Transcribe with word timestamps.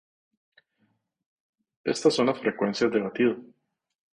Estas 1.83 2.15
son 2.15 2.25
las 2.25 2.39
frecuencias 2.39 2.91
de 2.91 3.01
batido. 3.01 3.35